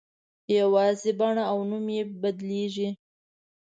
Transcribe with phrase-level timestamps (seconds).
[0.57, 2.89] یوازې بڼه او نوم یې بدلېږي.